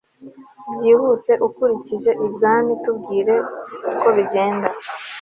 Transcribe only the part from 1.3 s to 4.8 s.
ukurikije ibwamitubwire uko bigenda